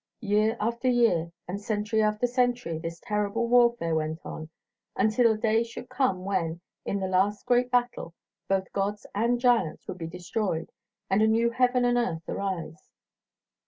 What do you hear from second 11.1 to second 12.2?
a new heaven and